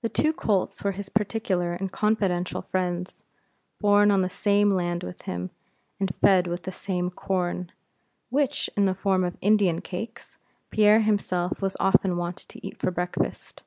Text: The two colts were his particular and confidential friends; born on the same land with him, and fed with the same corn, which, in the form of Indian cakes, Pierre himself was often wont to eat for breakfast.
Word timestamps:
The 0.00 0.08
two 0.08 0.32
colts 0.32 0.82
were 0.82 0.92
his 0.92 1.10
particular 1.10 1.74
and 1.74 1.92
confidential 1.92 2.62
friends; 2.62 3.22
born 3.78 4.10
on 4.10 4.22
the 4.22 4.30
same 4.30 4.70
land 4.70 5.02
with 5.02 5.20
him, 5.28 5.50
and 6.00 6.10
fed 6.22 6.46
with 6.46 6.62
the 6.62 6.72
same 6.72 7.10
corn, 7.10 7.70
which, 8.30 8.70
in 8.78 8.86
the 8.86 8.94
form 8.94 9.24
of 9.24 9.36
Indian 9.42 9.82
cakes, 9.82 10.38
Pierre 10.70 11.00
himself 11.00 11.60
was 11.60 11.76
often 11.78 12.16
wont 12.16 12.38
to 12.48 12.66
eat 12.66 12.78
for 12.78 12.90
breakfast. 12.90 13.62